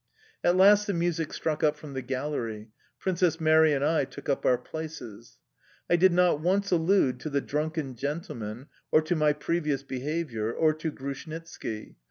[0.43, 4.47] At last the music struck up from the gallery, Princess Mary and I took up
[4.47, 5.37] our places.
[5.91, 10.73] I did not once allude to the drunken gentleman, or to my previous behaviour, or
[10.73, 11.97] to Grushnitski.